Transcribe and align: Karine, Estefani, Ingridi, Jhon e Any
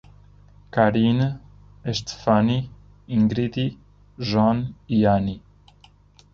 Karine, 0.73 1.27
Estefani, 1.85 2.57
Ingridi, 3.07 3.67
Jhon 4.17 4.59
e 4.89 5.05
Any 5.05 5.39